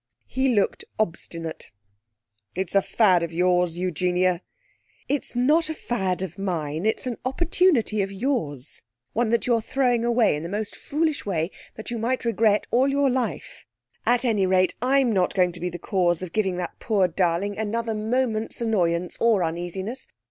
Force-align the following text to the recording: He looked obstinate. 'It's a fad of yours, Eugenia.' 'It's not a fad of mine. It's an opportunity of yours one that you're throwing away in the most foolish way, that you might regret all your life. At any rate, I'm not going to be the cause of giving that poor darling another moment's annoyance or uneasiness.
He 0.25 0.49
looked 0.49 0.83
obstinate. 0.97 1.69
'It's 2.55 2.73
a 2.73 2.81
fad 2.81 3.21
of 3.21 3.31
yours, 3.31 3.77
Eugenia.' 3.77 4.41
'It's 5.07 5.35
not 5.35 5.69
a 5.69 5.75
fad 5.75 6.23
of 6.23 6.39
mine. 6.39 6.87
It's 6.87 7.05
an 7.05 7.17
opportunity 7.23 8.01
of 8.01 8.11
yours 8.11 8.81
one 9.13 9.29
that 9.29 9.45
you're 9.45 9.61
throwing 9.61 10.03
away 10.03 10.35
in 10.35 10.41
the 10.41 10.49
most 10.49 10.75
foolish 10.75 11.23
way, 11.23 11.51
that 11.75 11.91
you 11.91 11.99
might 11.99 12.25
regret 12.25 12.65
all 12.71 12.87
your 12.87 13.11
life. 13.11 13.67
At 14.03 14.25
any 14.25 14.47
rate, 14.47 14.73
I'm 14.81 15.13
not 15.13 15.35
going 15.35 15.51
to 15.51 15.59
be 15.59 15.69
the 15.69 15.77
cause 15.77 16.23
of 16.23 16.33
giving 16.33 16.57
that 16.57 16.79
poor 16.79 17.07
darling 17.07 17.59
another 17.59 17.93
moment's 17.93 18.59
annoyance 18.59 19.17
or 19.19 19.43
uneasiness. 19.43 20.07